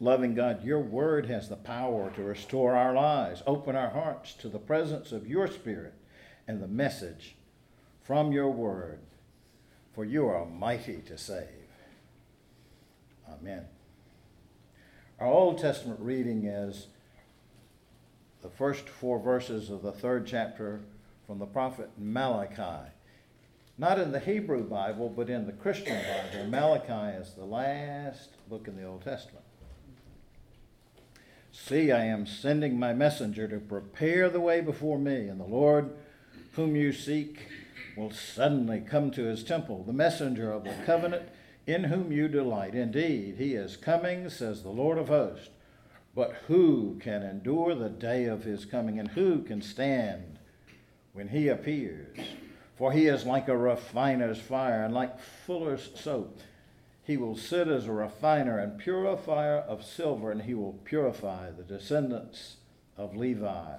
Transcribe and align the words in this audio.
loving 0.00 0.34
God, 0.34 0.64
your 0.64 0.80
word 0.80 1.26
has 1.26 1.48
the 1.48 1.56
power 1.56 2.10
to 2.10 2.22
restore 2.22 2.76
our 2.76 2.94
lives, 2.94 3.42
open 3.46 3.76
our 3.76 3.90
hearts 3.90 4.34
to 4.34 4.48
the 4.48 4.58
presence 4.58 5.12
of 5.12 5.26
your 5.26 5.48
spirit 5.48 5.94
and 6.46 6.62
the 6.62 6.68
message 6.68 7.36
from 8.02 8.32
your 8.32 8.50
word, 8.50 9.00
for 9.92 10.04
you 10.04 10.26
are 10.26 10.46
mighty 10.46 10.98
to 11.02 11.18
save. 11.18 11.48
Amen. 13.30 13.64
Our 15.20 15.26
Old 15.26 15.58
Testament 15.58 16.00
reading 16.00 16.44
is 16.44 16.86
the 18.40 18.48
first 18.48 18.88
four 18.88 19.18
verses 19.18 19.68
of 19.68 19.82
the 19.82 19.92
third 19.92 20.26
chapter 20.26 20.80
from 21.26 21.38
the 21.38 21.46
prophet 21.46 21.90
Malachi. 21.98 22.90
Not 23.76 23.98
in 23.98 24.12
the 24.12 24.20
Hebrew 24.20 24.64
Bible, 24.64 25.08
but 25.08 25.28
in 25.28 25.46
the 25.46 25.52
Christian 25.52 25.96
Bible, 25.96 26.46
Malachi 26.48 27.16
is 27.18 27.34
the 27.34 27.44
last 27.44 28.30
book 28.48 28.66
in 28.68 28.76
the 28.76 28.84
Old 28.84 29.02
Testament. 29.02 29.44
See, 31.66 31.92
I 31.92 32.04
am 32.04 32.26
sending 32.26 32.78
my 32.78 32.94
messenger 32.94 33.46
to 33.48 33.58
prepare 33.58 34.30
the 34.30 34.40
way 34.40 34.62
before 34.62 34.98
me, 34.98 35.28
and 35.28 35.38
the 35.38 35.44
Lord 35.44 35.90
whom 36.52 36.74
you 36.74 36.92
seek 36.92 37.46
will 37.94 38.10
suddenly 38.10 38.80
come 38.80 39.10
to 39.10 39.24
his 39.24 39.44
temple, 39.44 39.82
the 39.84 39.92
messenger 39.92 40.50
of 40.50 40.64
the 40.64 40.74
covenant 40.86 41.28
in 41.66 41.84
whom 41.84 42.10
you 42.10 42.26
delight. 42.26 42.74
Indeed, 42.74 43.34
he 43.36 43.52
is 43.52 43.76
coming, 43.76 44.30
says 44.30 44.62
the 44.62 44.70
Lord 44.70 44.96
of 44.96 45.08
hosts. 45.08 45.50
But 46.14 46.32
who 46.46 46.96
can 47.00 47.22
endure 47.22 47.74
the 47.74 47.90
day 47.90 48.24
of 48.24 48.44
his 48.44 48.64
coming, 48.64 48.98
and 48.98 49.08
who 49.08 49.42
can 49.42 49.60
stand 49.60 50.38
when 51.12 51.28
he 51.28 51.48
appears? 51.48 52.16
For 52.76 52.92
he 52.92 53.08
is 53.08 53.26
like 53.26 53.48
a 53.48 53.56
refiner's 53.56 54.40
fire, 54.40 54.84
and 54.84 54.94
like 54.94 55.20
fuller's 55.20 55.90
soap. 55.96 56.40
He 57.08 57.16
will 57.16 57.36
sit 57.36 57.68
as 57.68 57.86
a 57.86 57.92
refiner 57.92 58.58
and 58.58 58.78
purifier 58.78 59.56
of 59.56 59.82
silver, 59.82 60.30
and 60.30 60.42
he 60.42 60.52
will 60.52 60.74
purify 60.84 61.50
the 61.50 61.62
descendants 61.62 62.58
of 62.98 63.16
Levi, 63.16 63.78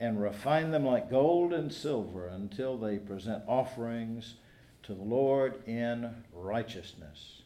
and 0.00 0.20
refine 0.20 0.72
them 0.72 0.84
like 0.84 1.08
gold 1.08 1.52
and 1.52 1.72
silver 1.72 2.26
until 2.26 2.76
they 2.76 2.98
present 2.98 3.44
offerings 3.46 4.34
to 4.82 4.92
the 4.92 5.04
Lord 5.04 5.62
in 5.68 6.24
righteousness. 6.32 7.42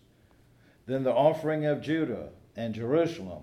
Then 0.86 1.02
the 1.02 1.12
offering 1.12 1.66
of 1.66 1.82
Judah 1.82 2.30
and 2.56 2.74
Jerusalem 2.74 3.42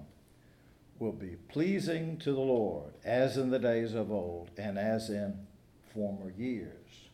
will 0.97 1.11
be 1.11 1.37
pleasing 1.49 2.17
to 2.17 2.31
the 2.33 2.39
Lord, 2.39 2.93
as 3.05 3.37
in 3.37 3.51
the 3.51 3.59
days 3.59 3.93
of 3.93 4.11
old 4.11 4.49
and 4.57 4.79
as 4.79 5.11
in 5.11 5.45
former 5.93 6.31
years. 6.31 7.08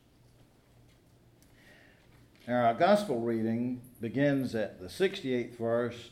Now, 2.48 2.66
our 2.66 2.74
gospel 2.74 3.20
reading 3.20 3.82
begins 4.00 4.54
at 4.54 4.80
the 4.80 4.88
68th 4.88 5.58
verse 5.58 6.10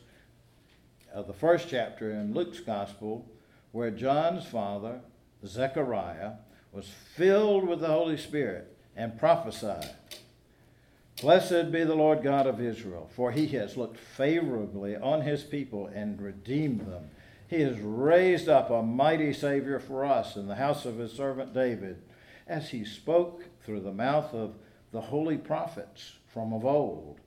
of 1.12 1.26
the 1.26 1.32
first 1.32 1.68
chapter 1.68 2.10
in 2.10 2.34
Luke's 2.34 2.60
gospel, 2.60 3.30
where 3.72 3.90
John's 3.90 4.44
father, 4.44 5.00
Zechariah, 5.46 6.32
was 6.72 6.88
filled 7.14 7.68
with 7.68 7.80
the 7.80 7.86
Holy 7.86 8.16
Spirit 8.16 8.76
and 8.96 9.18
prophesied. 9.18 9.94
Blessed 11.20 11.70
be 11.70 11.84
the 11.84 11.94
Lord 11.94 12.22
God 12.22 12.46
of 12.46 12.60
Israel, 12.60 13.08
for 13.14 13.30
he 13.30 13.46
has 13.48 13.76
looked 13.76 13.98
favorably 13.98 14.96
on 14.96 15.20
his 15.20 15.44
people 15.44 15.86
and 15.86 16.20
redeemed 16.20 16.80
them 16.80 17.10
he 17.54 17.60
has 17.60 17.78
raised 17.78 18.48
up 18.48 18.70
a 18.70 18.82
mighty 18.82 19.32
Savior 19.32 19.78
for 19.78 20.04
us 20.04 20.36
in 20.36 20.48
the 20.48 20.56
house 20.56 20.84
of 20.84 20.98
his 20.98 21.12
servant 21.12 21.52
David, 21.52 22.02
as 22.46 22.70
he 22.70 22.84
spoke 22.84 23.44
through 23.62 23.80
the 23.80 23.92
mouth 23.92 24.34
of 24.34 24.56
the 24.92 25.00
holy 25.00 25.36
prophets 25.36 26.14
from 26.34 26.52
of 26.52 26.64
old, 26.64 27.20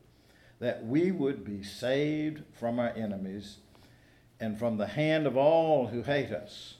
that 0.59 0.85
we 0.85 1.11
would 1.11 1.45
be 1.45 1.63
saved 1.63 2.43
from 2.59 2.77
our 2.77 2.89
enemies 2.89 3.57
and 4.37 4.59
from 4.59 4.77
the 4.77 4.87
hand 4.87 5.25
of 5.25 5.37
all 5.37 5.87
who 5.87 6.03
hate 6.03 6.31
us. 6.31 6.75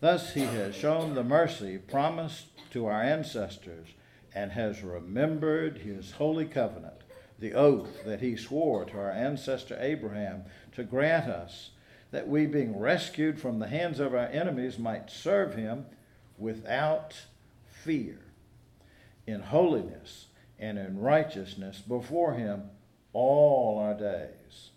Thus 0.00 0.32
he 0.32 0.40
has 0.40 0.74
shown 0.74 1.14
the 1.14 1.22
mercy 1.22 1.76
promised 1.76 2.46
to 2.70 2.86
our 2.86 3.02
ancestors 3.02 3.88
and 4.34 4.52
has 4.52 4.82
remembered 4.82 5.78
his 5.78 6.12
holy 6.12 6.46
covenant, 6.46 7.02
the 7.38 7.52
oath 7.52 8.02
that 8.06 8.22
he 8.22 8.34
swore 8.34 8.86
to 8.86 8.96
our 8.96 9.10
ancestor 9.10 9.76
Abraham 9.78 10.44
to 10.72 10.82
grant 10.82 11.28
us 11.28 11.70
that 12.10 12.26
we, 12.26 12.46
being 12.46 12.78
rescued 12.78 13.38
from 13.38 13.58
the 13.58 13.68
hands 13.68 14.00
of 14.00 14.14
our 14.14 14.28
enemies, 14.28 14.78
might 14.78 15.10
serve 15.10 15.54
him 15.54 15.84
without 16.38 17.14
fear, 17.68 18.18
in 19.26 19.40
holiness 19.40 20.26
and 20.60 20.78
in 20.78 21.00
righteousness 21.00 21.80
before 21.80 22.34
him 22.34 22.70
all 23.12 23.78
our 23.78 23.94
days. 23.94 24.70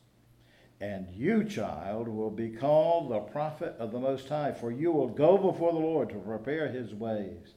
And 0.81 1.07
you, 1.09 1.44
child, 1.44 2.07
will 2.07 2.31
be 2.31 2.49
called 2.49 3.11
the 3.11 3.19
prophet 3.19 3.75
of 3.77 3.91
the 3.91 3.99
Most 3.99 4.27
High, 4.29 4.51
for 4.51 4.71
you 4.71 4.91
will 4.91 5.07
go 5.07 5.38
before 5.38 5.71
the 5.71 5.79
Lord 5.79 6.09
to 6.09 6.16
prepare 6.16 6.69
his 6.69 6.94
ways, 6.94 7.53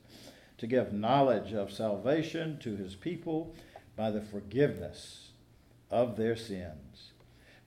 to 0.59 0.67
give 0.67 0.93
knowledge 0.93 1.53
of 1.53 1.73
salvation 1.73 2.59
to 2.61 2.77
his 2.77 2.95
people 2.95 3.55
by 3.97 4.11
the 4.11 4.21
forgiveness 4.21 5.31
of 5.91 6.17
their 6.17 6.37
sins 6.37 7.13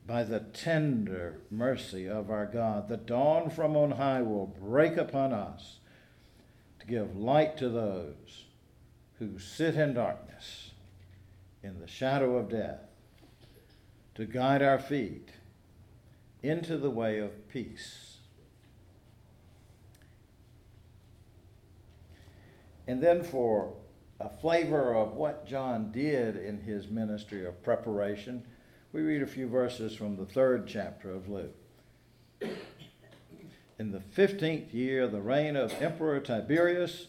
by 0.10 0.24
the 0.24 0.40
tender 0.40 1.40
mercy 1.52 2.10
of 2.10 2.32
our 2.32 2.48
God. 2.48 2.90
The 2.90 2.98
dawn 2.98 3.52
from 3.52 3.78
on 3.78 3.92
high 3.92 4.24
will 4.24 4.48
break 4.48 4.98
upon 4.98 5.34
us 5.34 5.78
to 6.80 6.88
give 6.88 7.16
light 7.16 7.58
to 7.58 7.70
those 7.70 8.46
who 9.20 9.38
sit 9.38 9.76
in 9.76 9.94
darkness, 9.94 10.72
in 11.62 11.80
the 11.80 11.88
shadow 11.88 12.38
of 12.38 12.50
death, 12.50 12.80
to 14.16 14.26
guide 14.26 14.62
our 14.62 14.80
feet 14.80 15.30
into 16.42 16.78
the 16.78 16.90
way 16.90 17.20
of 17.20 17.48
peace. 17.50 18.18
And 22.88 23.04
then, 23.04 23.24
for 23.24 23.74
a 24.20 24.30
flavor 24.30 24.96
of 24.96 25.14
what 25.14 25.46
John 25.46 25.92
did 25.92 26.36
in 26.38 26.62
his 26.62 26.88
ministry 26.88 27.46
of 27.46 27.62
preparation, 27.62 28.44
we 28.92 29.02
read 29.02 29.22
a 29.22 29.28
few 29.28 29.48
verses 29.48 29.94
from 29.94 30.16
the 30.16 30.26
third 30.26 30.66
chapter 30.66 31.12
of 31.12 31.30
Luke. 31.30 31.56
In 33.78 33.92
the 33.92 34.00
fifteenth 34.00 34.74
year 34.74 35.04
of 35.04 35.12
the 35.12 35.22
reign 35.22 35.56
of 35.56 35.74
Emperor 35.82 36.20
Tiberius, 36.20 37.08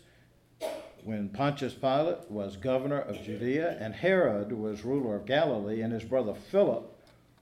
when 1.05 1.29
Pontius 1.29 1.75
Pilate 1.75 2.31
was 2.31 2.57
governor 2.57 3.01
of 3.01 3.23
Judea, 3.23 3.77
and 3.81 3.95
Herod 3.95 4.53
was 4.53 4.85
ruler 4.85 5.17
of 5.17 5.27
Galilee, 5.27 5.81
and 5.81 5.93
his 5.93 6.05
brother 6.05 6.35
Philip, 6.35 6.97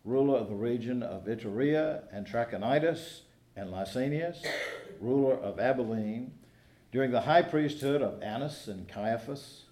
ruler 0.04 0.38
of 0.38 0.48
the 0.48 0.54
region 0.54 1.02
of 1.02 1.26
Iturea 1.26 2.04
and 2.12 2.26
Trachonitis, 2.26 3.20
and 3.56 3.70
Lysanias, 3.70 4.44
ruler 5.00 5.34
of 5.34 5.58
Abilene, 5.58 6.32
during 6.92 7.10
the 7.10 7.22
high 7.22 7.42
priesthood 7.42 8.00
of 8.00 8.22
Annas 8.22 8.68
and 8.68 8.88
Caiaphas, 8.88 9.64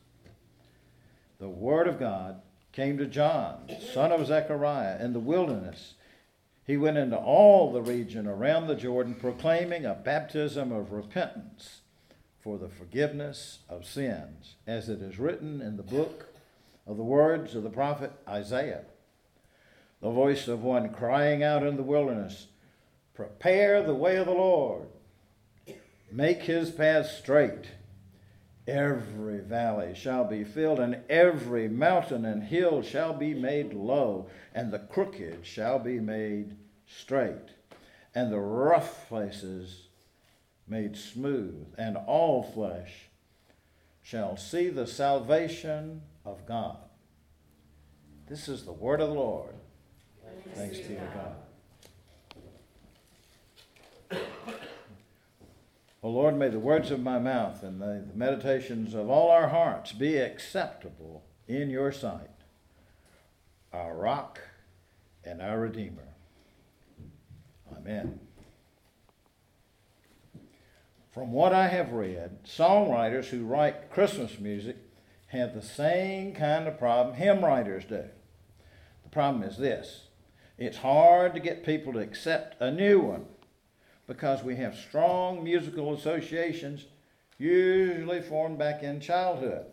the 1.38 1.48
word 1.48 1.86
of 1.86 1.98
God 1.98 2.40
came 2.72 2.98
to 2.98 3.06
John, 3.06 3.70
son 3.92 4.12
of 4.12 4.26
Zechariah, 4.26 5.02
in 5.02 5.12
the 5.12 5.20
wilderness. 5.20 5.94
He 6.66 6.76
went 6.76 6.98
into 6.98 7.16
all 7.16 7.72
the 7.72 7.82
region 7.82 8.26
around 8.26 8.66
the 8.66 8.74
Jordan, 8.74 9.14
proclaiming 9.14 9.86
a 9.86 9.94
baptism 9.94 10.72
of 10.72 10.92
repentance 10.92 11.80
for 12.46 12.58
the 12.58 12.68
forgiveness 12.68 13.58
of 13.68 13.84
sins, 13.84 14.54
as 14.68 14.88
it 14.88 15.02
is 15.02 15.18
written 15.18 15.60
in 15.60 15.76
the 15.76 15.82
book 15.82 16.26
of 16.86 16.96
the 16.96 17.02
words 17.02 17.56
of 17.56 17.64
the 17.64 17.68
prophet 17.68 18.12
Isaiah. 18.28 18.84
The 20.00 20.12
voice 20.12 20.46
of 20.46 20.62
one 20.62 20.90
crying 20.90 21.42
out 21.42 21.66
in 21.66 21.76
the 21.76 21.82
wilderness, 21.82 22.46
Prepare 23.14 23.82
the 23.82 23.96
way 23.96 24.14
of 24.14 24.26
the 24.26 24.32
Lord, 24.32 24.86
make 26.12 26.42
his 26.42 26.70
path 26.70 27.10
straight. 27.10 27.66
Every 28.68 29.40
valley 29.40 29.96
shall 29.96 30.22
be 30.22 30.44
filled, 30.44 30.78
and 30.78 30.98
every 31.10 31.66
mountain 31.66 32.24
and 32.24 32.44
hill 32.44 32.80
shall 32.80 33.12
be 33.12 33.34
made 33.34 33.74
low, 33.74 34.28
and 34.54 34.72
the 34.72 34.78
crooked 34.78 35.44
shall 35.44 35.80
be 35.80 35.98
made 35.98 36.56
straight, 36.86 37.50
and 38.14 38.32
the 38.32 38.38
rough 38.38 39.08
places 39.08 39.85
made 40.68 40.96
smooth, 40.96 41.66
and 41.78 41.96
all 41.96 42.42
flesh 42.42 43.08
shall 44.02 44.36
see 44.36 44.68
the 44.68 44.86
salvation 44.86 46.02
of 46.24 46.46
God. 46.46 46.78
This 48.28 48.48
is 48.48 48.64
the 48.64 48.72
word 48.72 49.00
of 49.00 49.08
the 49.08 49.14
Lord. 49.14 49.54
Thanks, 50.54 50.78
Thanks 50.78 50.88
be 50.88 50.94
to 50.94 51.00
God. 54.10 54.20
O 56.02 56.10
Lord, 56.10 56.36
may 56.36 56.48
the 56.48 56.60
words 56.60 56.90
of 56.92 57.00
my 57.00 57.18
mouth 57.18 57.64
and 57.64 57.80
the 57.80 58.04
meditations 58.14 58.94
of 58.94 59.10
all 59.10 59.28
our 59.30 59.48
hearts 59.48 59.90
be 59.90 60.18
acceptable 60.18 61.24
in 61.48 61.68
your 61.68 61.90
sight, 61.90 62.30
our 63.72 63.96
rock 63.96 64.40
and 65.24 65.42
our 65.42 65.58
Redeemer. 65.58 66.14
Amen. 67.76 68.20
From 71.16 71.32
what 71.32 71.54
I 71.54 71.68
have 71.68 71.92
read, 71.92 72.44
songwriters 72.44 73.24
who 73.24 73.46
write 73.46 73.90
Christmas 73.90 74.38
music 74.38 74.76
have 75.28 75.54
the 75.54 75.62
same 75.62 76.34
kind 76.34 76.68
of 76.68 76.78
problem 76.78 77.16
hymn 77.16 77.42
writers 77.42 77.86
do. 77.86 78.04
The 79.02 79.08
problem 79.10 79.42
is 79.42 79.56
this 79.56 80.08
It's 80.58 80.76
hard 80.76 81.32
to 81.32 81.40
get 81.40 81.64
people 81.64 81.94
to 81.94 82.00
accept 82.00 82.60
a 82.60 82.70
new 82.70 83.00
one 83.00 83.24
because 84.06 84.42
we 84.42 84.56
have 84.56 84.76
strong 84.76 85.42
musical 85.42 85.94
associations, 85.94 86.84
usually 87.38 88.20
formed 88.20 88.58
back 88.58 88.82
in 88.82 89.00
childhood. 89.00 89.64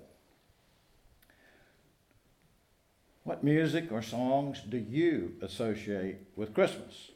What 3.26 3.44
music 3.44 3.92
or 3.92 4.02
songs 4.02 4.62
do 4.62 4.78
you 4.78 5.34
associate 5.42 6.20
with 6.38 6.54
Christmas? 6.54 7.12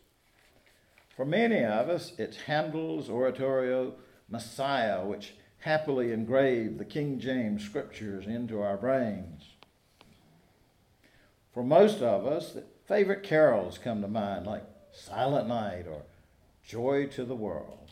For 1.15 1.23
many 1.23 1.63
of 1.63 1.87
us, 1.87 2.11
it's 2.17 2.35
Handel's 2.41 3.09
oratorio 3.09 3.93
Messiah, 4.29 5.05
which 5.05 5.35
happily 5.59 6.11
engraved 6.11 6.77
the 6.77 6.85
King 6.85 7.19
James 7.19 7.63
scriptures 7.63 8.27
into 8.27 8.61
our 8.61 8.77
brains. 8.77 9.43
For 11.53 11.63
most 11.63 12.01
of 12.01 12.25
us, 12.25 12.57
favorite 12.85 13.23
carols 13.23 13.77
come 13.77 14.01
to 14.01 14.07
mind, 14.07 14.45
like 14.45 14.63
Silent 14.93 15.47
Night 15.47 15.85
or 15.87 16.03
Joy 16.63 17.07
to 17.07 17.25
the 17.25 17.35
World. 17.35 17.91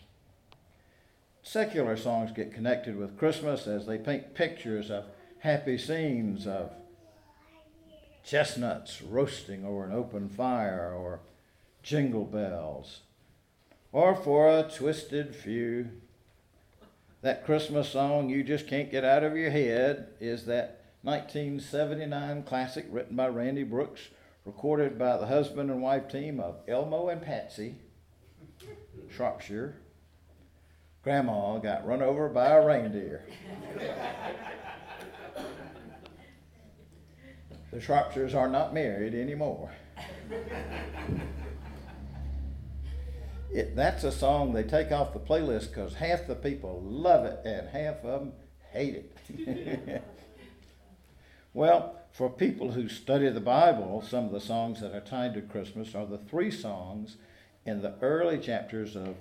Secular 1.42 1.96
songs 1.96 2.32
get 2.32 2.54
connected 2.54 2.96
with 2.96 3.18
Christmas 3.18 3.68
as 3.68 3.86
they 3.86 3.98
paint 3.98 4.34
pictures 4.34 4.90
of 4.90 5.06
happy 5.40 5.78
scenes 5.78 6.48
of 6.48 6.72
chestnuts 8.24 9.02
roasting 9.02 9.64
over 9.64 9.86
an 9.86 9.94
open 9.94 10.28
fire 10.28 10.92
or 10.92 11.20
jingle 11.84 12.26
bells. 12.26 13.02
Or 13.92 14.16
for 14.16 14.50
a 14.50 14.64
twisted 14.64 15.36
few, 15.36 15.90
that 17.25 17.44
Christmas 17.44 17.89
song 17.89 18.30
you 18.30 18.44
just 18.44 18.68
can't 18.68 18.92
get 18.92 19.04
out 19.04 19.24
of 19.24 19.36
your 19.36 19.50
head 19.50 20.10
is 20.19 20.45
that 20.45 20.83
1979 21.01 22.44
classic 22.44 22.86
written 22.92 23.16
by 23.16 23.27
Randy 23.27 23.63
Brooks, 23.63 24.10
recorded 24.45 25.00
by 25.00 25.18
the 25.18 25.25
husband 25.25 25.72
and 25.72 25.81
wife 25.81 26.07
team 26.07 26.39
of 26.39 26.57
Elmo 26.68 27.10
and 27.10 27.24
Patsy, 27.24 27.77
Shropshire. 29.10 29.77
Grandma 31.01 31.57
got 31.57 31.88
run 31.88 32.04
over 32.04 32.30
by 32.30 32.50
a 32.50 32.63
reindeer. 32.63 33.25
the 37.72 37.80
Shropshires 37.80 38.36
are 38.36 38.50
not 38.50 38.72
married 38.72 39.16
anymore. 39.16 39.72
It, 43.56 43.74
that's 43.74 44.04
a 44.04 44.12
song 44.12 44.52
they 44.52 44.63
take 44.63 44.92
off 44.92 45.13
the 45.13 45.19
playlist 45.19 45.69
because 45.69 45.94
half 45.94 46.28
the 46.28 46.36
people 46.36 46.81
love 46.84 47.24
it 47.24 47.40
and 47.46 47.69
half 47.69 48.04
of 48.04 48.19
them 48.19 48.34
hate 48.74 49.06
it. 49.30 50.04
well, 51.54 52.02
for 52.12 52.30
people 52.30 52.72
who 52.72 52.90
study 52.90 53.30
the 53.30 53.40
Bible, 53.40 54.02
some 54.02 54.25
of 54.25 54.34
the 54.34 54.42
songs 54.42 54.81
that 54.81 54.94
are 54.94 55.00
tied 55.00 55.36
to 55.36 55.42
Christmas 55.42 55.96
are 55.96 56.06
the 56.06 56.18
three 56.18 56.52
songs 56.52 57.16
in 57.66 57.81
the 57.81 57.94
early 58.02 58.40
chapters 58.40 58.94
of 58.94 59.16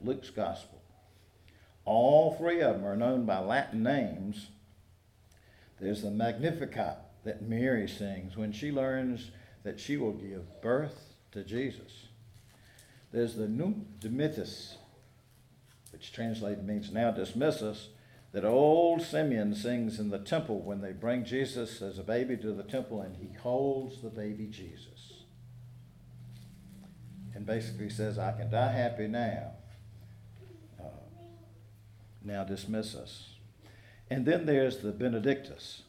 Luke's 0.00 0.30
Gospel. 0.30 0.82
All 1.84 2.34
three 2.34 2.60
of 2.60 2.78
them 2.78 2.84
are 2.84 2.96
known 2.96 3.26
by 3.26 3.38
Latin 3.38 3.84
names. 3.84 4.48
There's 5.80 6.02
the 6.02 6.10
Magnificat 6.10 6.96
that 7.22 7.42
Mary 7.42 7.86
sings 7.86 8.36
when 8.36 8.50
she 8.50 8.72
learns 8.72 9.30
that 9.62 9.78
she 9.78 9.96
will 9.96 10.14
give 10.14 10.60
birth 10.62 11.14
to 11.30 11.44
Jesus. 11.44 12.08
There's 13.12 13.34
the 13.34 13.48
Nunc 13.48 14.00
Dimittis, 14.00 14.74
which 15.92 16.12
translated 16.12 16.66
means 16.66 16.92
now 16.92 17.10
dismiss 17.10 17.62
us, 17.62 17.88
that 18.32 18.44
old 18.44 19.00
Simeon 19.00 19.54
sings 19.54 19.98
in 19.98 20.10
the 20.10 20.18
temple 20.18 20.60
when 20.60 20.82
they 20.82 20.92
bring 20.92 21.24
Jesus 21.24 21.80
as 21.80 21.98
a 21.98 22.02
baby 22.02 22.36
to 22.36 22.52
the 22.52 22.62
temple 22.62 23.00
and 23.00 23.16
he 23.16 23.34
holds 23.38 24.02
the 24.02 24.10
baby 24.10 24.46
Jesus. 24.46 25.24
And 27.34 27.46
basically 27.46 27.88
says, 27.88 28.18
I 28.18 28.32
can 28.32 28.50
die 28.50 28.72
happy 28.72 29.06
now. 29.06 29.52
Uh, 30.78 30.88
now 32.22 32.44
dismiss 32.44 32.94
us. 32.94 33.30
And 34.10 34.26
then 34.26 34.44
there's 34.44 34.78
the 34.78 34.92
Benedictus, 34.92 35.82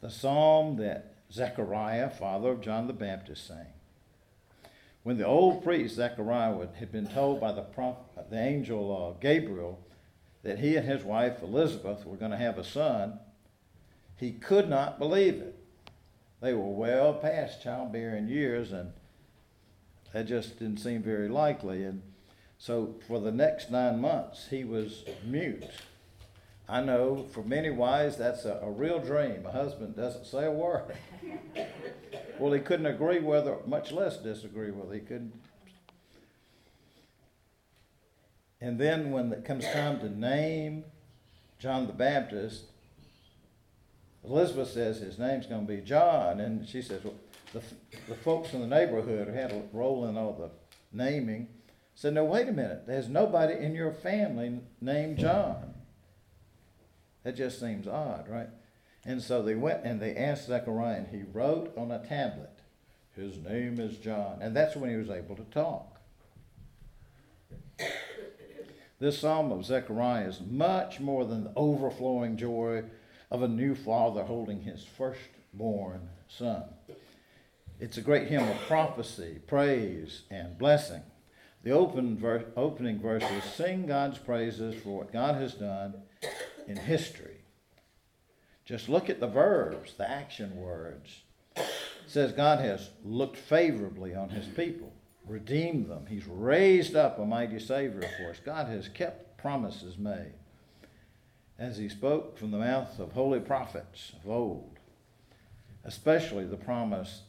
the 0.00 0.10
psalm 0.10 0.76
that 0.76 1.14
Zechariah, 1.30 2.10
father 2.10 2.50
of 2.50 2.60
John 2.60 2.86
the 2.88 2.92
Baptist, 2.92 3.46
sang. 3.46 3.66
When 5.02 5.18
the 5.18 5.26
old 5.26 5.64
priest 5.64 5.96
Zechariah 5.96 6.68
had 6.78 6.92
been 6.92 7.08
told 7.08 7.40
by 7.40 7.52
the, 7.52 7.62
prophet, 7.62 8.30
the 8.30 8.38
angel 8.38 9.14
uh, 9.14 9.20
Gabriel 9.20 9.80
that 10.42 10.60
he 10.60 10.76
and 10.76 10.86
his 10.86 11.02
wife 11.02 11.42
Elizabeth 11.42 12.06
were 12.06 12.16
going 12.16 12.30
to 12.30 12.36
have 12.36 12.58
a 12.58 12.64
son, 12.64 13.18
he 14.16 14.32
could 14.32 14.68
not 14.68 14.98
believe 14.98 15.34
it. 15.34 15.58
They 16.40 16.52
were 16.54 16.68
well 16.68 17.14
past 17.14 17.62
childbearing 17.62 18.28
years, 18.28 18.72
and 18.72 18.92
that 20.12 20.26
just 20.26 20.58
didn't 20.58 20.78
seem 20.78 21.02
very 21.02 21.28
likely. 21.28 21.84
And 21.84 22.02
so 22.58 22.96
for 23.08 23.20
the 23.20 23.32
next 23.32 23.70
nine 23.70 24.00
months, 24.00 24.48
he 24.50 24.62
was 24.62 25.04
mute. 25.24 25.64
I 26.68 26.80
know 26.80 27.26
for 27.32 27.42
many 27.42 27.70
wives 27.70 28.16
that's 28.16 28.44
a, 28.44 28.60
a 28.62 28.70
real 28.70 29.00
dream. 29.00 29.44
A 29.46 29.52
husband 29.52 29.96
doesn't 29.96 30.26
say 30.26 30.46
a 30.46 30.50
word. 30.50 30.94
well, 32.42 32.52
he 32.52 32.60
couldn't 32.60 32.86
agree 32.86 33.20
whether, 33.20 33.56
much 33.66 33.92
less 33.92 34.16
disagree 34.16 34.70
with. 34.70 34.92
He 34.92 35.00
couldn't 35.00 35.32
And 38.60 38.78
then 38.78 39.10
when 39.10 39.32
it 39.32 39.44
comes 39.44 39.64
time 39.64 39.98
to 40.00 40.08
name 40.08 40.84
John 41.58 41.88
the 41.88 41.92
Baptist, 41.92 42.66
Elizabeth 44.24 44.70
says 44.70 45.00
his 45.00 45.18
name's 45.18 45.46
going 45.46 45.66
to 45.66 45.72
be 45.72 45.80
John. 45.80 46.38
And 46.38 46.68
she 46.68 46.80
says, 46.80 47.02
well, 47.02 47.14
the, 47.52 47.60
the 48.08 48.14
folks 48.14 48.54
in 48.54 48.60
the 48.60 48.68
neighborhood 48.68 49.26
had 49.34 49.50
a 49.50 49.62
role 49.72 50.06
in 50.06 50.16
all 50.16 50.32
the 50.32 50.50
naming 50.96 51.48
said, 51.96 52.14
no, 52.14 52.24
wait 52.24 52.48
a 52.48 52.52
minute. 52.52 52.84
There's 52.86 53.08
nobody 53.08 53.54
in 53.54 53.74
your 53.74 53.92
family 53.92 54.60
named 54.80 55.18
John. 55.18 55.74
That 57.24 57.36
just 57.36 57.58
seems 57.58 57.88
odd, 57.88 58.28
right? 58.28 58.48
And 59.04 59.20
so 59.20 59.42
they 59.42 59.54
went 59.54 59.84
and 59.84 60.00
they 60.00 60.14
asked 60.14 60.46
Zechariah, 60.46 60.98
and 60.98 61.08
he 61.08 61.22
wrote 61.32 61.76
on 61.76 61.90
a 61.90 61.98
tablet, 61.98 62.60
His 63.16 63.36
name 63.38 63.80
is 63.80 63.98
John. 63.98 64.38
And 64.40 64.54
that's 64.54 64.76
when 64.76 64.90
he 64.90 64.96
was 64.96 65.10
able 65.10 65.36
to 65.36 65.44
talk. 65.44 66.00
This 69.00 69.18
psalm 69.18 69.50
of 69.50 69.64
Zechariah 69.64 70.28
is 70.28 70.40
much 70.40 71.00
more 71.00 71.24
than 71.24 71.42
the 71.42 71.52
overflowing 71.56 72.36
joy 72.36 72.84
of 73.32 73.42
a 73.42 73.48
new 73.48 73.74
father 73.74 74.22
holding 74.22 74.60
his 74.60 74.84
firstborn 74.84 76.08
son. 76.28 76.62
It's 77.80 77.96
a 77.96 78.02
great 78.02 78.28
hymn 78.28 78.48
of 78.48 78.56
prophecy, 78.68 79.40
praise, 79.48 80.22
and 80.30 80.56
blessing. 80.56 81.02
The 81.64 81.72
open 81.72 82.16
ver- 82.16 82.44
opening 82.56 83.00
verses 83.00 83.42
sing 83.42 83.86
God's 83.86 84.18
praises 84.18 84.80
for 84.80 84.98
what 84.98 85.12
God 85.12 85.34
has 85.34 85.54
done 85.54 85.94
in 86.68 86.76
history. 86.76 87.41
Just 88.72 88.88
look 88.88 89.08
at 89.08 89.20
the 89.20 89.28
verbs, 89.28 89.92
the 89.94 90.10
action 90.10 90.56
words. 90.56 91.22
It 91.56 91.68
says 92.06 92.32
God 92.32 92.58
has 92.58 92.90
looked 93.04 93.36
favorably 93.36 94.14
on 94.14 94.30
his 94.30 94.46
people 94.46 94.92
redeemed 95.26 95.88
them. 95.88 96.06
He's 96.08 96.26
raised 96.26 96.96
up 96.96 97.18
a 97.18 97.24
mighty 97.24 97.58
Savior 97.58 98.08
for 98.18 98.30
us. 98.30 98.40
God 98.44 98.66
has 98.66 98.88
kept 98.88 99.38
promises 99.38 99.98
made 99.98 100.32
as 101.58 101.76
He 101.76 101.88
spoke 101.88 102.38
from 102.38 102.50
the 102.50 102.58
mouth 102.58 102.98
of 102.98 103.12
holy 103.12 103.40
prophets 103.40 104.12
of 104.22 104.30
old, 104.30 104.78
especially 105.84 106.44
the 106.44 106.56
promise 106.56 107.22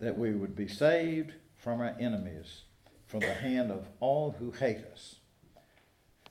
that 0.00 0.18
we 0.18 0.32
would 0.32 0.54
be 0.54 0.68
saved 0.68 1.32
from 1.56 1.80
our 1.80 1.96
enemies, 1.98 2.62
from 3.06 3.20
the 3.20 3.34
hand 3.34 3.70
of 3.70 3.86
all 4.00 4.36
who 4.38 4.50
hate 4.50 4.84
us. 4.92 5.16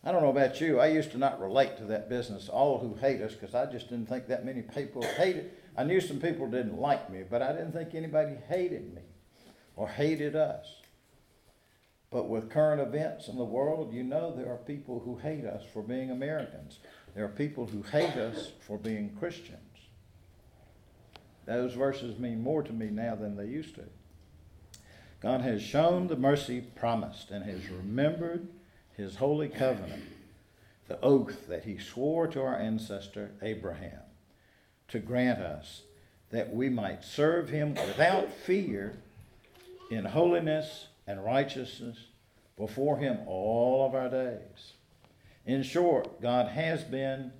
I 0.05 0.11
don't 0.11 0.21
know 0.21 0.29
about 0.29 0.61
you. 0.61 0.79
I 0.79 0.87
used 0.87 1.11
to 1.13 1.17
not 1.17 1.41
relate 1.41 1.77
to 1.77 1.85
that 1.85 2.09
business, 2.09 2.47
all 2.47 2.77
who 2.77 2.93
hate 2.93 3.21
us, 3.21 3.33
because 3.33 3.55
I 3.55 3.65
just 3.65 3.89
didn't 3.89 4.07
think 4.07 4.27
that 4.27 4.45
many 4.45 4.61
people 4.61 5.01
hated. 5.01 5.51
I 5.75 5.83
knew 5.83 5.99
some 5.99 6.19
people 6.19 6.47
didn't 6.47 6.79
like 6.79 7.09
me, 7.09 7.23
but 7.27 7.41
I 7.41 7.51
didn't 7.51 7.71
think 7.71 7.95
anybody 7.95 8.35
hated 8.47 8.93
me 8.93 9.01
or 9.75 9.87
hated 9.89 10.35
us. 10.35 10.67
But 12.11 12.29
with 12.29 12.51
current 12.51 12.79
events 12.79 13.27
in 13.27 13.37
the 13.37 13.43
world, 13.43 13.93
you 13.93 14.03
know 14.03 14.33
there 14.33 14.51
are 14.51 14.57
people 14.57 14.99
who 14.99 15.17
hate 15.17 15.43
us 15.43 15.63
for 15.73 15.81
being 15.81 16.11
Americans. 16.11 16.77
There 17.15 17.25
are 17.25 17.29
people 17.29 17.65
who 17.65 17.81
hate 17.81 18.15
us 18.15 18.51
for 18.61 18.77
being 18.77 19.09
Christians. 19.19 19.59
Those 21.45 21.73
verses 21.73 22.19
mean 22.19 22.41
more 22.41 22.61
to 22.61 22.71
me 22.71 22.89
now 22.91 23.15
than 23.15 23.35
they 23.35 23.47
used 23.47 23.75
to. 23.75 23.85
God 25.19 25.41
has 25.41 25.61
shown 25.61 26.07
the 26.07 26.15
mercy 26.15 26.61
promised 26.61 27.31
and 27.31 27.43
has 27.43 27.69
remembered 27.69 28.47
his 28.97 29.15
holy 29.15 29.49
covenant, 29.49 30.03
the 30.87 30.99
oath 31.01 31.47
that 31.47 31.63
he 31.63 31.77
swore 31.77 32.27
to 32.27 32.41
our 32.41 32.57
ancestor 32.57 33.31
Abraham 33.41 34.01
to 34.87 34.99
grant 34.99 35.39
us 35.39 35.81
that 36.29 36.53
we 36.53 36.69
might 36.69 37.03
serve 37.03 37.49
him 37.49 37.73
without 37.75 38.31
fear 38.31 38.97
in 39.89 40.05
holiness 40.05 40.87
and 41.07 41.23
righteousness 41.23 41.97
before 42.57 42.97
him 42.97 43.19
all 43.27 43.85
of 43.85 43.95
our 43.95 44.09
days. 44.09 44.73
In 45.45 45.63
short, 45.63 46.21
God 46.21 46.47
has 46.47 46.83
been 46.83 47.31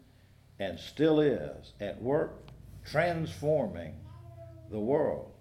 and 0.60 0.80
still 0.80 1.20
is 1.20 1.74
at 1.80 2.02
work 2.02 2.46
transforming 2.86 3.96
the 4.70 4.80
world. 4.80 5.32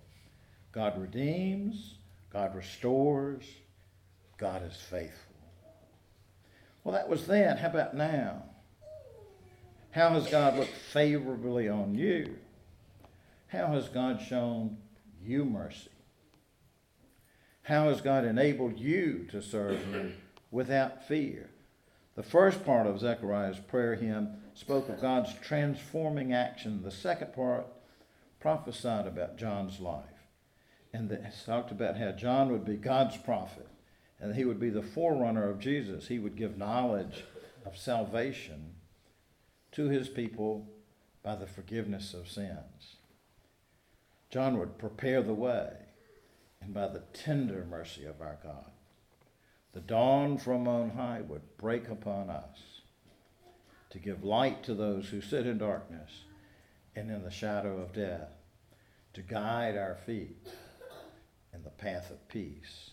God 0.72 1.00
redeems, 1.00 1.94
God 2.32 2.54
restores, 2.54 3.44
God 4.38 4.62
is 4.64 4.76
faithful. 4.76 5.33
Well, 6.84 6.94
that 6.94 7.08
was 7.08 7.26
then. 7.26 7.56
How 7.56 7.68
about 7.68 7.96
now? 7.96 8.42
How 9.90 10.10
has 10.10 10.28
God 10.28 10.56
looked 10.58 10.70
favorably 10.70 11.68
on 11.68 11.94
you? 11.94 12.36
How 13.46 13.68
has 13.68 13.88
God 13.88 14.20
shown 14.20 14.76
you 15.22 15.44
mercy? 15.44 15.88
How 17.62 17.88
has 17.88 18.02
God 18.02 18.26
enabled 18.26 18.78
you 18.78 19.26
to 19.30 19.40
serve 19.40 19.82
Him 19.86 20.14
without 20.50 21.08
fear? 21.08 21.48
The 22.16 22.22
first 22.22 22.64
part 22.64 22.86
of 22.86 23.00
Zechariah's 23.00 23.58
prayer 23.58 23.94
hymn 23.94 24.36
spoke 24.52 24.88
of 24.88 25.00
God's 25.00 25.32
transforming 25.40 26.32
action. 26.34 26.82
The 26.82 26.90
second 26.90 27.32
part 27.32 27.66
prophesied 28.40 29.06
about 29.06 29.38
John's 29.38 29.80
life. 29.80 30.04
And 30.92 31.16
talked 31.46 31.72
about 31.72 31.96
how 31.96 32.12
John 32.12 32.52
would 32.52 32.64
be 32.64 32.76
God's 32.76 33.16
prophet 33.16 33.68
and 34.24 34.34
he 34.34 34.46
would 34.46 34.58
be 34.58 34.70
the 34.70 34.82
forerunner 34.82 35.50
of 35.50 35.58
Jesus. 35.58 36.08
He 36.08 36.18
would 36.18 36.34
give 36.34 36.56
knowledge 36.56 37.24
of 37.66 37.76
salvation 37.76 38.72
to 39.72 39.90
his 39.90 40.08
people 40.08 40.66
by 41.22 41.36
the 41.36 41.46
forgiveness 41.46 42.14
of 42.14 42.26
sins. 42.26 42.96
John 44.30 44.58
would 44.58 44.78
prepare 44.78 45.20
the 45.20 45.34
way, 45.34 45.74
and 46.62 46.72
by 46.72 46.88
the 46.88 47.02
tender 47.12 47.66
mercy 47.68 48.06
of 48.06 48.22
our 48.22 48.38
God, 48.42 48.70
the 49.74 49.82
dawn 49.82 50.38
from 50.38 50.66
on 50.66 50.92
high 50.92 51.20
would 51.20 51.58
break 51.58 51.90
upon 51.90 52.30
us 52.30 52.80
to 53.90 53.98
give 53.98 54.24
light 54.24 54.64
to 54.64 54.72
those 54.72 55.06
who 55.10 55.20
sit 55.20 55.46
in 55.46 55.58
darkness 55.58 56.22
and 56.96 57.10
in 57.10 57.24
the 57.24 57.30
shadow 57.30 57.76
of 57.76 57.92
death, 57.92 58.30
to 59.12 59.20
guide 59.20 59.76
our 59.76 59.98
feet 60.06 60.48
in 61.52 61.62
the 61.62 61.68
path 61.68 62.10
of 62.10 62.26
peace. 62.28 62.92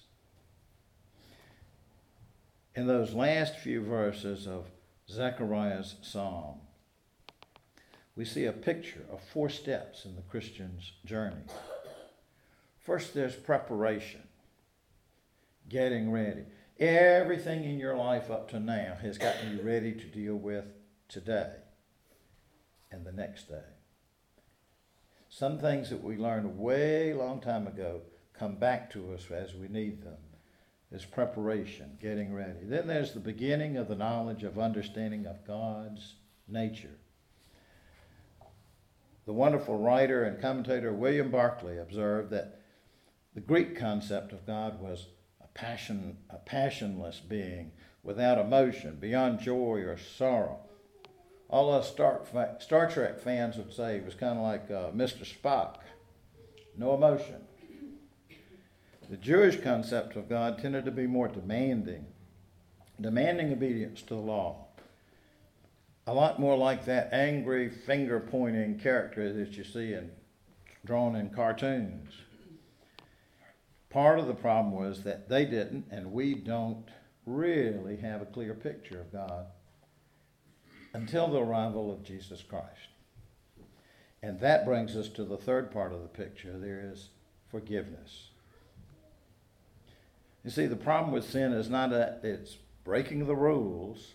In 2.73 2.87
those 2.87 3.13
last 3.13 3.57
few 3.57 3.83
verses 3.83 4.47
of 4.47 4.67
Zechariah's 5.09 5.95
psalm, 6.01 6.59
we 8.15 8.23
see 8.23 8.45
a 8.45 8.53
picture 8.53 9.03
of 9.11 9.21
four 9.21 9.49
steps 9.49 10.05
in 10.05 10.15
the 10.15 10.21
Christian's 10.21 10.93
journey. 11.05 11.43
First, 12.79 13.13
there's 13.13 13.35
preparation, 13.35 14.21
getting 15.67 16.11
ready. 16.11 16.43
Everything 16.79 17.65
in 17.65 17.77
your 17.77 17.97
life 17.97 18.31
up 18.31 18.49
to 18.51 18.59
now 18.59 18.97
has 19.01 19.17
gotten 19.17 19.57
you 19.57 19.63
ready 19.63 19.91
to 19.91 20.05
deal 20.05 20.35
with 20.35 20.65
today 21.09 21.51
and 22.89 23.05
the 23.05 23.11
next 23.11 23.49
day. 23.49 23.61
Some 25.29 25.59
things 25.59 25.89
that 25.89 26.03
we 26.03 26.15
learned 26.15 26.57
way 26.57 27.13
long 27.13 27.41
time 27.41 27.67
ago 27.67 28.01
come 28.33 28.55
back 28.55 28.89
to 28.91 29.13
us 29.13 29.29
as 29.29 29.53
we 29.53 29.67
need 29.67 30.03
them. 30.03 30.17
There's 30.91 31.05
preparation, 31.05 31.97
getting 32.01 32.33
ready. 32.33 32.59
Then 32.63 32.85
there's 32.85 33.13
the 33.13 33.21
beginning 33.21 33.77
of 33.77 33.87
the 33.87 33.95
knowledge 33.95 34.43
of 34.43 34.59
understanding 34.59 35.25
of 35.25 35.47
God's 35.47 36.15
nature. 36.49 36.97
The 39.25 39.31
wonderful 39.31 39.77
writer 39.77 40.25
and 40.25 40.41
commentator 40.41 40.91
William 40.91 41.31
Barclay 41.31 41.77
observed 41.77 42.31
that 42.31 42.59
the 43.33 43.39
Greek 43.39 43.77
concept 43.77 44.33
of 44.33 44.45
God 44.45 44.81
was 44.81 45.07
a 45.41 45.47
passion, 45.47 46.17
a 46.29 46.37
passionless 46.37 47.21
being 47.21 47.71
without 48.03 48.37
emotion, 48.37 48.97
beyond 48.99 49.39
joy 49.39 49.79
or 49.79 49.97
sorrow. 49.97 50.59
All 51.49 51.71
us 51.73 51.89
Star, 51.89 52.21
Star 52.59 52.89
Trek 52.89 53.19
fans 53.21 53.55
would 53.55 53.73
say 53.73 53.99
he 53.99 54.03
was 54.03 54.15
kind 54.15 54.37
of 54.37 54.43
like 54.43 54.69
uh, 54.69 54.91
Mr. 54.91 55.25
Spock, 55.25 55.75
no 56.77 56.93
emotion. 56.95 57.43
The 59.11 59.17
Jewish 59.17 59.61
concept 59.61 60.15
of 60.15 60.29
God 60.29 60.57
tended 60.57 60.85
to 60.85 60.91
be 60.91 61.05
more 61.05 61.27
demanding, 61.27 62.05
demanding 62.99 63.51
obedience 63.51 64.01
to 64.03 64.15
the 64.15 64.21
law 64.21 64.69
a 66.07 66.13
lot 66.13 66.39
more 66.39 66.57
like 66.57 66.85
that 66.85 67.13
angry 67.13 67.69
finger 67.69 68.19
pointing 68.19 68.79
character 68.79 69.31
that 69.33 69.51
you 69.51 69.63
see 69.63 69.93
in 69.93 70.11
drawn 70.85 71.15
in 71.15 71.29
cartoons. 71.29 72.13
Part 73.89 74.17
of 74.17 74.27
the 74.27 74.33
problem 74.33 74.73
was 74.73 75.03
that 75.03 75.29
they 75.29 75.45
didn't, 75.45 75.85
and 75.91 76.11
we 76.11 76.33
don't 76.33 76.87
really 77.25 77.97
have 77.97 78.21
a 78.21 78.25
clear 78.25 78.53
picture 78.53 78.99
of 78.99 79.11
God 79.11 79.45
until 80.93 81.27
the 81.27 81.39
arrival 81.39 81.91
of 81.91 82.03
Jesus 82.03 82.41
Christ. 82.41 82.89
And 84.23 84.39
that 84.39 84.65
brings 84.65 84.95
us 84.95 85.07
to 85.09 85.23
the 85.23 85.37
third 85.37 85.71
part 85.71 85.93
of 85.93 86.01
the 86.01 86.07
picture 86.07 86.57
there 86.57 86.89
is 86.91 87.09
forgiveness. 87.49 88.30
You 90.43 90.49
see, 90.49 90.65
the 90.65 90.75
problem 90.75 91.13
with 91.13 91.29
sin 91.29 91.53
is 91.53 91.69
not 91.69 91.91
that 91.91 92.21
it's 92.23 92.57
breaking 92.83 93.27
the 93.27 93.35
rules 93.35 94.13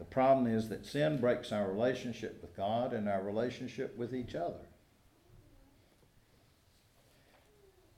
the 0.00 0.06
problem 0.06 0.46
is 0.46 0.70
that 0.70 0.86
sin 0.86 1.18
breaks 1.18 1.52
our 1.52 1.70
relationship 1.70 2.40
with 2.40 2.56
God 2.56 2.94
and 2.94 3.06
our 3.06 3.22
relationship 3.22 3.98
with 3.98 4.14
each 4.14 4.34
other. 4.34 4.66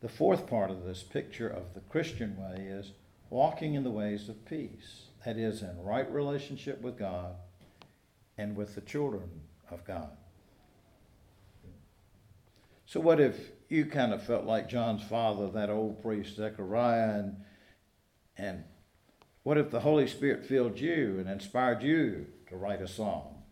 The 0.01 0.09
fourth 0.09 0.49
part 0.49 0.73
of 0.73 0.85
this 0.85 1.05
picture 1.05 1.49
of 1.49 1.75
the 1.75 1.81
Christian 1.81 2.37
way 2.37 2.65
is 2.65 2.91
walking 3.31 3.75
in 3.75 3.85
the 3.85 3.91
ways 3.93 4.29
of 4.29 4.45
peace. 4.45 5.05
That 5.25 5.37
is, 5.37 5.63
in 5.63 5.81
right 5.81 6.13
relationship 6.13 6.83
with 6.83 6.99
God 6.99 7.37
and 8.37 8.57
with 8.57 8.75
the 8.75 8.81
children 8.81 9.31
of 9.71 9.85
God. 9.85 10.11
So, 12.85 12.99
what 12.99 13.21
if 13.21 13.53
you 13.73 13.87
kind 13.87 14.13
of 14.13 14.23
felt 14.23 14.45
like 14.45 14.69
John's 14.69 15.03
father, 15.03 15.51
that 15.51 15.71
old 15.71 16.03
priest 16.03 16.37
Zechariah, 16.37 17.19
and, 17.19 17.37
and 18.37 18.65
what 19.43 19.59
if 19.59 19.71
the 19.71 19.81
Holy 19.81 20.07
Spirit 20.07 20.45
filled 20.45 20.79
you 20.79 21.17
and 21.19 21.29
inspired 21.29 21.83
you 21.83 22.27
to 22.49 22.57
write 22.57 22.83
a 22.83 22.89
song, 22.89 23.43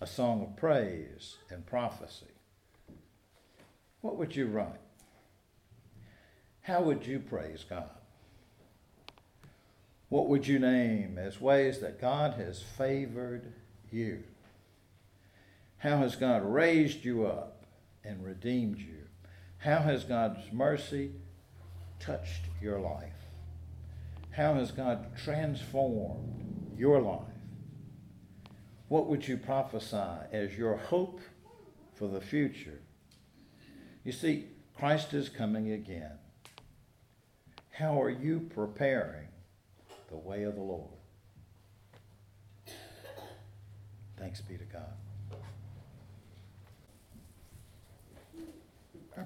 a 0.00 0.06
song 0.06 0.42
of 0.42 0.56
praise 0.56 1.36
and 1.50 1.66
prophecy? 1.66 2.26
What 4.00 4.16
would 4.16 4.36
you 4.36 4.46
write? 4.46 4.80
How 6.62 6.82
would 6.82 7.06
you 7.06 7.18
praise 7.18 7.64
God? 7.68 7.90
What 10.08 10.28
would 10.28 10.46
you 10.46 10.58
name 10.58 11.18
as 11.18 11.40
ways 11.40 11.80
that 11.80 12.00
God 12.00 12.34
has 12.34 12.62
favored 12.62 13.52
you? 13.90 14.22
How 15.78 15.98
has 15.98 16.16
God 16.16 16.44
raised 16.44 17.04
you 17.04 17.26
up 17.26 17.66
and 18.04 18.24
redeemed 18.24 18.78
you? 18.78 19.03
How 19.64 19.78
has 19.78 20.04
God's 20.04 20.52
mercy 20.52 21.12
touched 21.98 22.42
your 22.60 22.78
life? 22.80 23.14
How 24.30 24.56
has 24.56 24.70
God 24.70 25.16
transformed 25.16 26.74
your 26.76 27.00
life? 27.00 27.22
What 28.88 29.06
would 29.06 29.26
you 29.26 29.38
prophesy 29.38 30.26
as 30.32 30.58
your 30.58 30.76
hope 30.76 31.18
for 31.94 32.08
the 32.08 32.20
future? 32.20 32.82
You 34.04 34.12
see, 34.12 34.48
Christ 34.76 35.14
is 35.14 35.30
coming 35.30 35.72
again. 35.72 36.18
How 37.70 38.02
are 38.02 38.10
you 38.10 38.40
preparing 38.54 39.28
the 40.10 40.18
way 40.18 40.42
of 40.42 40.56
the 40.56 40.60
Lord? 40.60 40.90
Thanks 44.18 44.42
be 44.42 44.58
to 44.58 44.64
God. 44.64 44.92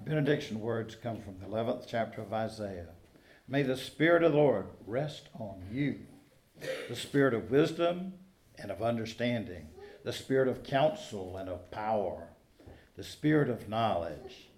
Benediction 0.08 0.58
words 0.58 0.96
come 0.96 1.20
from 1.20 1.38
the 1.38 1.44
11th 1.44 1.84
chapter 1.86 2.22
of 2.22 2.32
Isaiah. 2.32 2.88
May 3.46 3.62
the 3.62 3.76
Spirit 3.76 4.22
of 4.22 4.32
the 4.32 4.38
Lord 4.38 4.64
rest 4.86 5.28
on 5.38 5.62
you 5.70 5.98
the 6.88 6.96
Spirit 6.96 7.34
of 7.34 7.50
wisdom 7.50 8.14
and 8.56 8.70
of 8.70 8.82
understanding, 8.82 9.68
the 10.04 10.12
Spirit 10.12 10.48
of 10.48 10.64
counsel 10.64 11.36
and 11.36 11.48
of 11.50 11.70
power, 11.70 12.30
the 12.96 13.04
Spirit 13.04 13.50
of 13.50 13.68
knowledge 13.68 14.48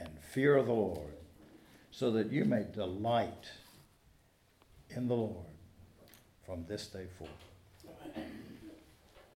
and 0.00 0.08
fear 0.32 0.56
of 0.56 0.66
the 0.66 0.72
Lord, 0.72 1.12
so 1.90 2.10
that 2.10 2.32
you 2.32 2.46
may 2.46 2.64
delight 2.72 3.50
in 4.88 5.06
the 5.06 5.14
Lord 5.14 5.46
from 6.46 6.64
this 6.66 6.86
day 6.86 7.06
forth. 7.18 7.53